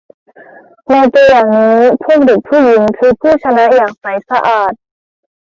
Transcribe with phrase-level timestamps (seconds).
[0.87, 4.71] ในตัวอย่างนี้ พวกเด็กผู้หญิงคือผู้ชนะอย่างใสสะอาด